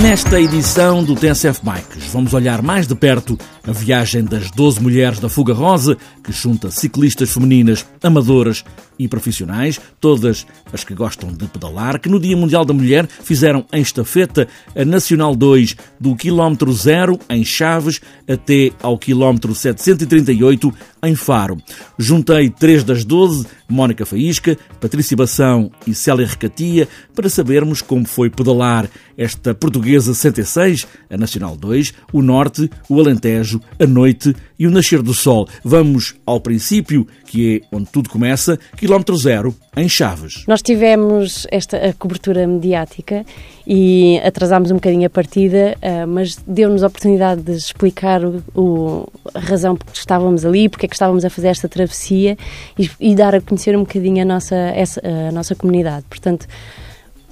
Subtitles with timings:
[0.00, 5.20] Nesta edição do TSF Bikes, vamos olhar mais de perto a viagem das 12 mulheres
[5.20, 8.64] da Fuga Rosa, que junta ciclistas femininas amadoras
[8.98, 13.66] e profissionais, todas as que gostam de pedalar, que no Dia Mundial da Mulher fizeram
[13.70, 20.72] em estafeta a Nacional 2 do quilómetro 0 em Chaves até ao quilómetro 738
[21.04, 21.56] em Faro.
[21.98, 28.30] Juntei três das 12, Mónica Faísca, Patrícia Bação e Célia Recatia, para sabermos como foi
[28.30, 34.70] pedalar esta portuguesa 66, a Nacional 2, o Norte, o Alentejo, a Noite e o
[34.70, 35.48] Nascer do Sol.
[35.64, 40.44] Vamos ao princípio, que é onde tudo começa, quilómetro zero, em Chaves.
[40.46, 43.26] Nós tivemos esta cobertura mediática
[43.66, 49.08] e atrasámos um bocadinho a partida, uh, mas deu-nos a oportunidade de explicar o, o,
[49.34, 52.38] a razão porque estávamos ali, porque é que estávamos a fazer esta travessia
[52.78, 56.04] e, e dar a conhecer um bocadinho a nossa, essa, a nossa comunidade.
[56.08, 56.46] Portanto,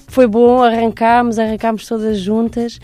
[0.09, 2.81] foi bom, arrancámos, arrancámos todas juntas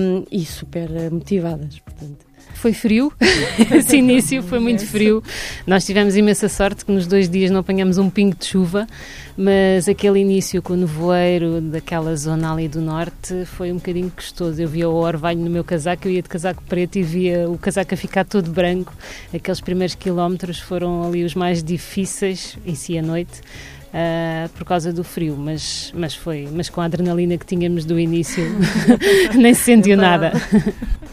[0.00, 1.78] um, e super motivadas.
[1.78, 2.29] Portanto.
[2.60, 3.10] Foi frio,
[3.74, 5.24] esse início foi muito frio.
[5.66, 8.86] Nós tivemos imensa sorte que nos dois dias não apanhamos um pingo de chuva,
[9.34, 14.60] mas aquele início com o nevoeiro daquela zona ali do norte foi um bocadinho gostoso.
[14.60, 17.56] Eu via o orvalho no meu casaco, eu ia de casaco preto e via o
[17.56, 18.92] casaco a ficar todo branco.
[19.32, 23.40] Aqueles primeiros quilómetros foram ali os mais difíceis, em si à noite
[23.90, 27.98] uh, por causa do frio, mas, mas foi, mas com a adrenalina que tínhamos do
[27.98, 28.44] início,
[29.34, 30.32] nem se sentiu nada.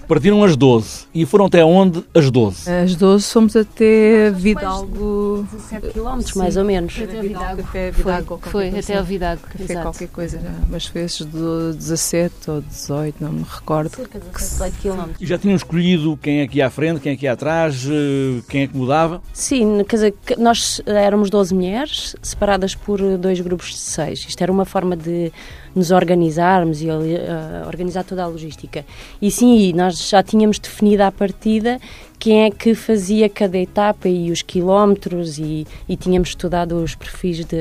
[0.08, 2.72] Partiram às 12 e foram até onde as 12?
[2.72, 5.46] Às 12 fomos até Vidalgo.
[5.52, 6.98] 17 km mais ou menos.
[6.98, 9.42] Até Vidalgo, café, Vidalgo, foi, foi até ao Vidalgo.
[9.42, 9.82] Café exato.
[9.82, 13.94] qualquer coisa, mas foi esses de 17 ou 18, não me recordo.
[13.94, 15.10] Cerca de 18 km.
[15.20, 17.86] E já tinham escolhido quem é que ia à frente, quem é que ia atrás,
[17.86, 19.22] eh, quem é que mudava?
[19.34, 24.26] Sim, quer dizer, nós éramos 12 mulheres, separadas por dois grupos de seis.
[24.28, 25.32] Isto era uma forma de
[25.76, 28.86] nos organizarmos e uh, organizar toda a logística.
[29.22, 31.80] E sim, nós já tínhamos definido à partida
[32.20, 37.46] quem é que fazia cada etapa e os quilómetros e, e tínhamos estudado os perfis
[37.46, 37.58] de,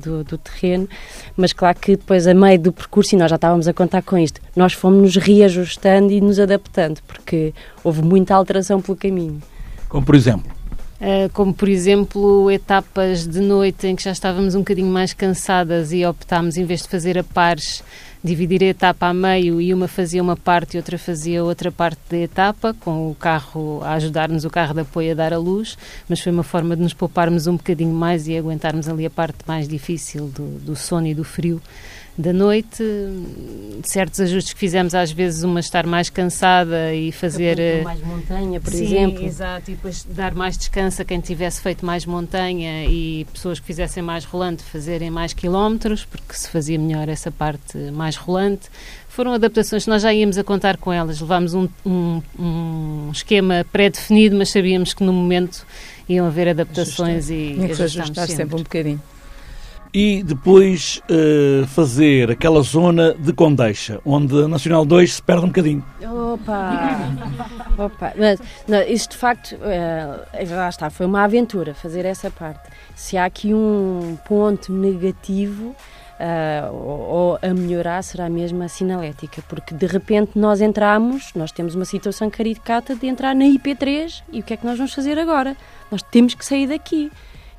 [0.00, 0.88] do, do, terreno,
[1.36, 4.16] mas claro que depois a meio do percurso, e nós já estávamos a contar com
[4.16, 7.52] isto, nós fomos nos reajustando e nos adaptando, porque
[7.82, 9.42] houve muita alteração pelo caminho.
[9.88, 10.59] Como por exemplo?
[11.00, 15.94] Uh, como por exemplo etapas de noite em que já estávamos um bocadinho mais cansadas
[15.94, 17.82] e optámos, em vez de fazer a pares,
[18.22, 22.00] dividir a etapa a meio e uma fazia uma parte e outra fazia outra parte
[22.10, 25.78] da etapa, com o carro a ajudar-nos, o carro de apoio a dar a luz,
[26.06, 29.38] mas foi uma forma de nos pouparmos um bocadinho mais e aguentarmos ali a parte
[29.46, 31.62] mais difícil do, do sono e do frio
[32.20, 32.84] da noite,
[33.82, 37.58] certos ajustes que fizemos, às vezes uma estar mais cansada e fazer.
[37.58, 39.24] Eh, mais montanha, por sim, exemplo.
[39.24, 43.66] Exato, e depois dar mais descanso a quem tivesse feito mais montanha e pessoas que
[43.66, 48.68] fizessem mais rolante fazerem mais quilómetros, porque se fazia melhor essa parte mais rolante.
[49.08, 51.20] Foram adaptações que nós já íamos a contar com elas.
[51.20, 55.66] Levámos um, um, um esquema pré-definido, mas sabíamos que no momento
[56.08, 57.36] iam haver adaptações ajustar.
[57.36, 58.36] e, e ajustar sempre.
[58.36, 59.02] sempre um bocadinho
[59.92, 65.48] e depois uh, fazer aquela zona de Condeixa, onde a Nacional 2 se perde um
[65.48, 65.84] bocadinho.
[66.02, 66.98] Opa!
[67.76, 68.12] Opa!
[68.16, 72.68] Mas, não, isso de facto, uh, lá está, foi uma aventura fazer essa parte.
[72.94, 75.74] Se há aqui um ponto negativo,
[76.20, 81.50] uh, ou, ou, a melhorar será mesmo a sinalética, porque de repente nós entramos, nós
[81.50, 84.92] temos uma situação caricata de entrar na IP3 e o que é que nós vamos
[84.92, 85.56] fazer agora?
[85.90, 87.10] Nós temos que sair daqui.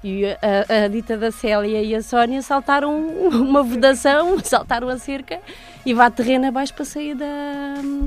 [0.04, 2.96] E a, a, dita da Célia e a Sónia saltaram
[3.30, 5.40] uma vedação, saltaram a cerca
[5.86, 7.26] e vá terreno abaixo para sair da,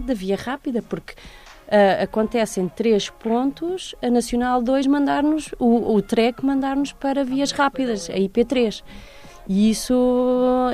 [0.05, 6.03] da via rápida, porque uh, acontecem três pontos, a Nacional 2 mandar-nos, o, o
[6.43, 8.83] mandar-nos para vias rápidas, a IP3.
[9.47, 9.95] E isso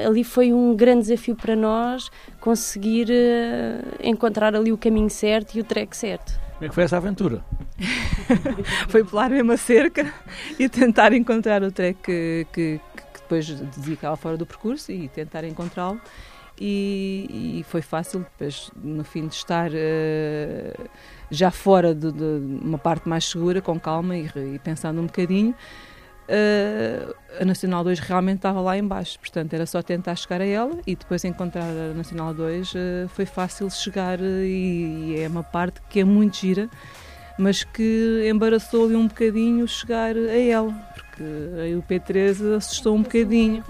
[0.07, 2.09] ali foi um grande desafio para nós
[2.41, 6.41] conseguir uh, encontrar ali o caminho certo e o track certo.
[6.55, 7.43] Como é que foi essa aventura?
[8.89, 10.13] foi pular mesmo a cerca
[10.59, 12.81] e tentar encontrar o track que, que,
[13.13, 16.01] que depois dedicava fora do percurso e tentar encontrá-lo.
[16.63, 20.89] E, e, foi fácil, depois, no fim de estar uh,
[21.31, 25.55] já fora de, de, uma parte mais segura, com calma e, e pensando um bocadinho,
[26.31, 30.79] uh, a Nacional 2 realmente estava lá embaixo, portanto era só tentar chegar a ela
[30.87, 35.43] e depois encontrar a Nacional 2 uh, eh, foi fácil chegar e, e, é uma
[35.43, 36.69] parte que é muito gira,
[37.39, 41.23] mas que embaraçou-lhe um bocadinho chegar a ela, porque
[41.63, 43.65] aí o P13 assustou um bocadinho.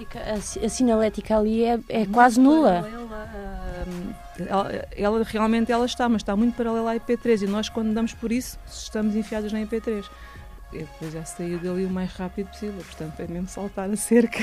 [0.65, 2.89] A, sinalética ali é, é quase nula.
[4.49, 8.15] Ela, ela, realmente ela está, mas está muito paralela à IP3 e nós quando damos
[8.15, 10.05] por isso estamos enfiados na IP3
[10.73, 14.39] eu depois já saí dali o mais rápido possível, portanto é mesmo saltar a cerca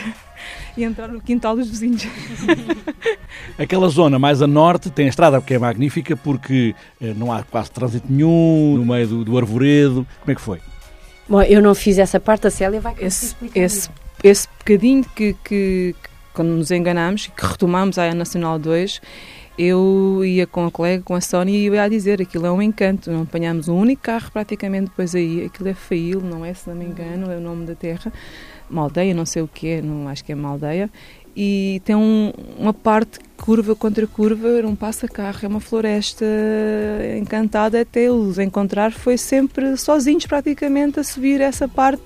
[0.75, 2.05] e entrar no quintal dos vizinhos.
[3.57, 7.43] Aquela zona mais a norte tem a estrada que é magnífica porque eh, não há
[7.43, 10.05] quase trânsito nenhum, no meio do, do arvoredo.
[10.19, 10.59] Como é que foi?
[11.29, 13.89] Bom, eu não fiz essa parte, a Célia vai esse, esse,
[14.23, 19.01] esse bocadinho que, que, que, quando nos enganámos e que retomamos a Nacional 2,
[19.57, 22.61] eu ia com a colega, com a Sónia, e ia a dizer aquilo é um
[22.61, 23.11] encanto.
[23.11, 25.45] Não apanhámos um único carro praticamente depois aí.
[25.45, 28.13] Aquilo é Fail, não é, se não me engano, é o nome da terra.
[28.69, 30.89] Uma aldeia, não sei o que é, não acho que é uma aldeia.
[31.35, 36.25] E tem um, uma parte curva contra curva, um passa-carro, é uma floresta
[37.17, 37.81] encantada.
[37.81, 42.05] Até os encontrar foi sempre sozinhos praticamente a subir essa parte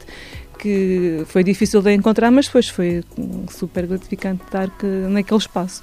[0.59, 3.03] que foi difícil de encontrar, mas depois foi
[3.49, 5.81] super gratificante estar que, naquele espaço.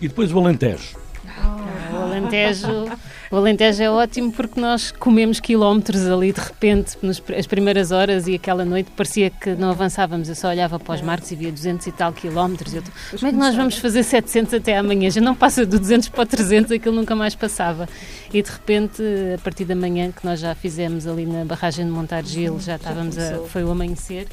[0.00, 0.96] E depois o Alentejo?
[1.92, 2.88] o Alentejo,
[3.30, 8.26] o Alentejo é ótimo porque nós comemos quilómetros ali de repente, nas as primeiras horas
[8.26, 10.28] e aquela noite parecia que não avançávamos.
[10.28, 12.74] Eu só olhava para os marcos e via 200 e tal quilómetros.
[12.74, 12.82] Eu,
[13.12, 15.10] como é que nós vamos fazer 700 até amanhã?
[15.10, 17.88] Já não passa de 200 para 300, aquilo nunca mais passava.
[18.32, 19.02] E de repente,
[19.34, 23.18] a partir da manhã que nós já fizemos ali na barragem de Montargil, já estávamos
[23.18, 24.26] a, foi o amanhecer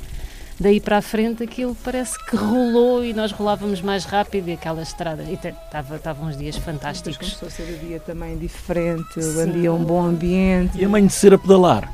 [0.64, 4.82] daí para a frente aquilo parece que rolou e nós rolávamos mais rápido e aquela
[4.82, 5.24] estrada.
[5.24, 7.18] E estava estavam uns dias fantásticos.
[7.18, 10.80] Começou a ser o dia também diferente, o dia um bom ambiente.
[10.80, 11.94] E amanhecer a pedalar.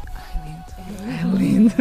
[1.35, 1.73] Lindo,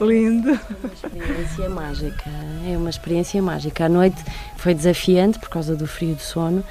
[0.00, 0.50] lindo.
[0.50, 2.30] É uma experiência mágica.
[2.70, 3.84] É uma experiência mágica.
[3.86, 4.22] A noite
[4.56, 6.62] foi desafiante por causa do frio do sono.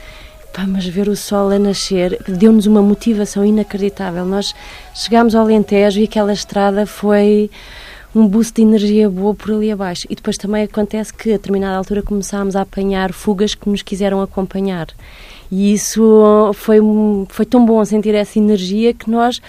[0.54, 4.26] Pá, mas ver o sol a nascer deu-nos uma motivação inacreditável.
[4.26, 4.54] Nós
[4.94, 7.50] chegámos ao Alentejo e aquela estrada foi
[8.16, 10.08] um boost de energia boa por ali abaixo.
[10.10, 14.22] E depois também acontece que a determinada altura começámos a apanhar fugas que nos quiseram
[14.22, 14.88] acompanhar.
[15.52, 16.80] E isso foi,
[17.30, 19.42] foi tão bom sentir essa energia que nós,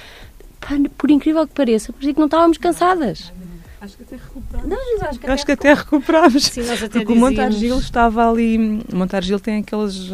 [0.60, 3.32] pá, por incrível que pareça, parecia que não estávamos cansadas.
[3.80, 4.68] Acho que até recuperámos.
[4.68, 6.44] Não, acho que, acho que até recuperámos.
[6.46, 8.82] Sim, nós até Porque o Montargil estava ali.
[8.92, 10.10] O Montargil tem aqueles.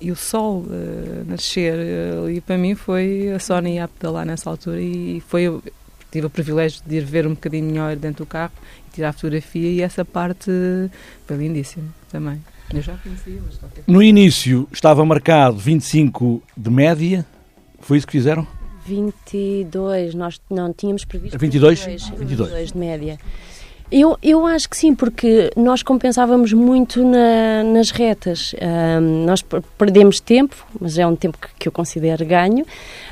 [0.00, 1.74] E o sol uh, nascer
[2.18, 5.48] ali para mim foi a Sónia a pedalar nessa altura e foi
[6.14, 8.52] tive o privilégio de ir ver um bocadinho melhor dentro do carro
[8.86, 10.48] e tirar fotografia e essa parte
[11.26, 12.40] foi lindíssima também.
[12.72, 17.26] Eu já conhecia, mas qualquer No início estava marcado 25 de média,
[17.80, 18.46] foi isso que fizeram?
[18.86, 21.84] 22, nós não tínhamos previsto 22?
[21.84, 23.18] 22, 22 de média.
[23.96, 28.52] Eu, eu acho que sim, porque nós compensávamos muito na, nas retas.
[28.60, 29.40] Um, nós
[29.78, 32.66] perdemos tempo, mas é um tempo que, que eu considero ganho.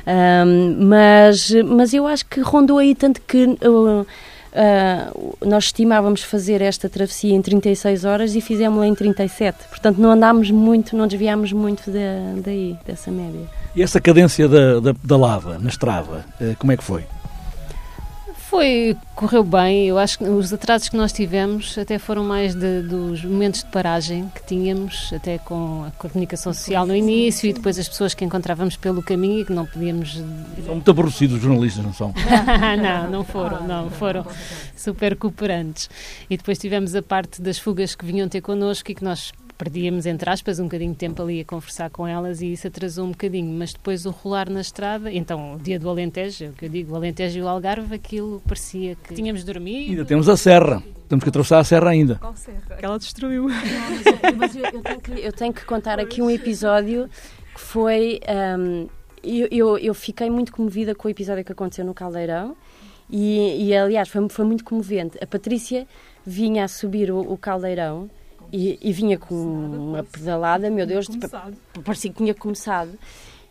[0.05, 3.45] Um, mas, mas eu acho que rondou aí tanto que.
[3.45, 4.05] Uh,
[4.53, 9.67] Uh, nós estimávamos fazer esta travessia em 36 horas e fizemos-la em 37.
[9.67, 13.47] Portanto, não andámos muito, não desviámos muito de, daí, dessa média.
[13.75, 17.03] E essa cadência da, da, da lava na estrada, uh, como é que foi?
[18.53, 19.87] Foi, correu bem.
[19.87, 23.71] Eu acho que os atrasos que nós tivemos até foram mais de, dos momentos de
[23.71, 28.23] paragem que tínhamos, até com a comunicação social no início e depois as pessoas que
[28.23, 30.21] encontrávamos pelo caminho e que não podíamos.
[30.63, 32.13] São muito aborrecidos os jornalistas, não são?
[32.79, 34.23] não, não foram, não, foram
[34.77, 35.89] super cooperantes.
[36.29, 39.31] E depois tivemos a parte das fugas que vinham ter connosco e que nós
[39.63, 43.05] perdíamos, entre aspas, um bocadinho de tempo ali a conversar com elas e isso atrasou
[43.05, 43.57] um bocadinho.
[43.57, 46.91] Mas depois o rolar na estrada, então o dia do Alentejo, o que eu digo,
[46.91, 49.87] o Alentejo e o Algarve, aquilo parecia que tínhamos dormido.
[49.87, 50.83] E ainda temos a serra.
[51.07, 52.15] Temos que atravessar a serra ainda.
[52.15, 52.75] Qual serra?
[52.77, 53.47] Que ela destruiu.
[53.47, 57.09] Não, mas, eu, mas eu, eu, tenho que, eu, tenho que, contar aqui um episódio
[57.55, 58.19] que foi.
[58.59, 58.87] Um,
[59.23, 62.57] eu, eu, eu fiquei muito comovida com o episódio que aconteceu no Caldeirão.
[63.09, 65.17] E, e aliás, foi, foi muito comovente.
[65.21, 65.87] A Patrícia
[66.25, 68.09] vinha a subir o, o caldeirão
[68.53, 71.07] e, e vinha com uma pedalada, meu Deus,
[71.83, 72.91] parecia que tinha começado.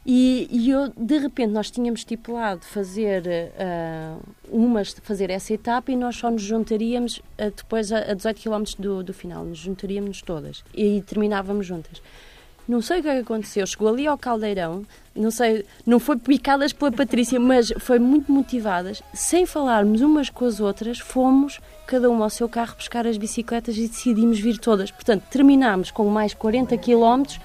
[0.07, 5.97] E, e, eu, de repente, nós tínhamos estipulado fazer, uh, umas, fazer essa etapa e
[5.97, 10.21] nós só nos juntaríamos uh, depois a, a 18 km do, do final, nos juntaríamos
[10.23, 12.03] todas e terminávamos juntas.
[12.69, 13.67] Não sei o que, é que aconteceu.
[13.67, 19.03] Chegou ali ao caldeirão, não sei, não foi picadas pela Patrícia, mas foi muito motivadas.
[19.13, 23.77] Sem falarmos umas com as outras, fomos cada uma ao seu carro buscar as bicicletas
[23.77, 24.91] e decidimos vir todas.
[24.91, 27.41] Portanto, terminámos com mais 40 quilómetros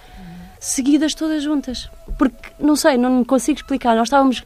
[0.60, 1.90] seguidas todas juntas.
[2.18, 3.96] Porque, não sei, não consigo explicar.
[3.96, 4.44] Nós estávamos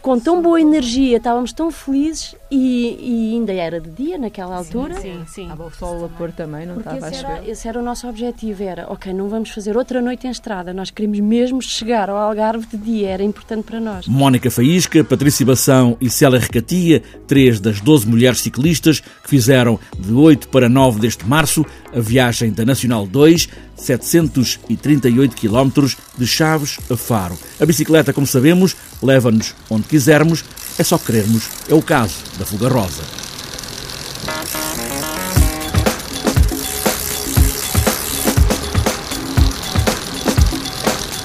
[0.00, 4.94] com tão boa energia, estávamos tão felizes e, e, ainda era de dia naquela altura.
[4.94, 5.24] Sim, sim.
[5.26, 5.42] sim.
[5.42, 7.82] Estava o sol a pôr também, não Porque estava esse a era, esse era o
[7.82, 12.08] nosso objetivo, era, ok, não vamos fazer outra noite em estrada, nós queremos mesmo chegar
[12.08, 14.06] ao Algarve de dia, era importante para nós.
[14.06, 20.12] Mónica Faísca, Patrícia Bação e Célia Recatia, três das 12 mulheres ciclistas que fizeram de
[20.12, 21.64] 8 para 9 deste março
[21.94, 27.38] a viagem da Nacional 2, 738 km de Chaves a Faro.
[27.58, 30.44] A bicicleta, como sabemos, leva-nos onde quisermos,
[30.78, 33.02] É só querermos, é o caso da Fuga Rosa.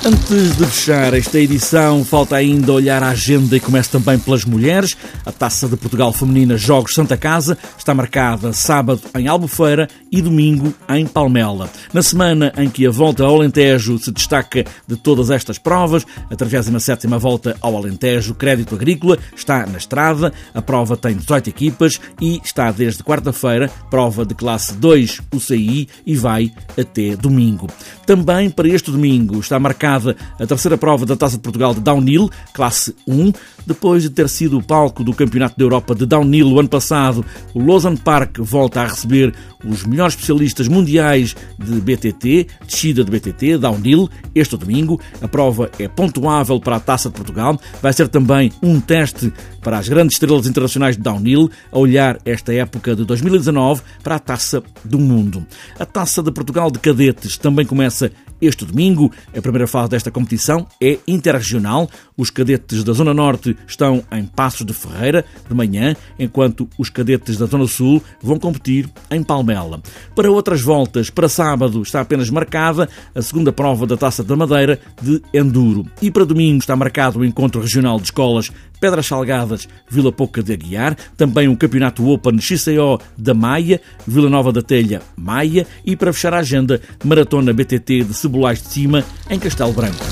[0.07, 4.95] Antes de fechar esta edição, falta ainda olhar a agenda e começa também pelas mulheres.
[5.25, 10.71] A Taça de Portugal Feminina Jogos Santa Casa está marcada sábado em Albufeira e domingo
[10.89, 11.67] em Palmela.
[11.91, 16.35] Na semana em que a volta ao Alentejo se destaca de todas estas provas, a
[16.35, 20.31] 37ª volta ao Alentejo Crédito Agrícola está na estrada.
[20.53, 26.15] A prova tem 18 equipas e está desde quarta-feira, prova de classe 2 UCI e
[26.15, 27.67] vai até domingo.
[28.05, 29.94] Também para este domingo está marcada
[30.39, 33.31] a terceira prova da Taça de Portugal de Downhill, classe 1,
[33.65, 37.25] depois de ter sido o palco do Campeonato da Europa de Downhill o ano passado.
[37.53, 39.33] O Lausanne Park volta a receber
[39.63, 44.99] os melhores especialistas mundiais de BTT, descida de BTT, Downhill, este domingo.
[45.21, 47.59] A prova é pontuável para a Taça de Portugal.
[47.81, 52.53] Vai ser também um teste para as grandes estrelas internacionais de Downhill, a olhar esta
[52.53, 55.45] época de 2019 para a Taça do Mundo.
[55.79, 58.11] A Taça de Portugal de Cadetes também começa
[58.42, 59.12] este domingo.
[59.36, 61.89] A primeira fase desta competição é interregional.
[62.18, 67.38] Os cadetes da Zona Norte estão em Passos de Ferreira de manhã, enquanto os cadetes
[67.38, 69.82] da Zona Sul vão competir em Palmela.
[70.15, 74.80] Para outras voltas, para sábado está apenas marcada a segunda prova da Taça da Madeira
[75.01, 75.86] de Enduro.
[76.01, 80.53] E para domingo está marcado o encontro regional de escolas Pedras Salgadas, Vila Pouca de
[80.53, 86.13] Aguiar, também o Campeonato Open XCO da Maia, Vila Nova da Telha, Maia e para
[86.13, 90.03] fechar a agenda, Maratona BTT de Cebolais de Cima, em Castelo Branco.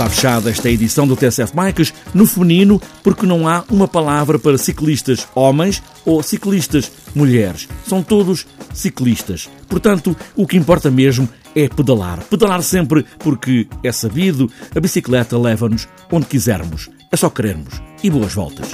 [0.00, 4.56] Está fechada esta edição do TSF Bikes no feminino porque não há uma palavra para
[4.56, 7.68] ciclistas homens ou ciclistas mulheres.
[7.86, 9.50] São todos ciclistas.
[9.68, 12.20] Portanto, o que importa mesmo é pedalar.
[12.24, 16.90] Pedalar sempre porque é sabido, a bicicleta leva-nos onde quisermos.
[17.10, 17.80] É só querermos.
[18.02, 18.70] E boas voltas.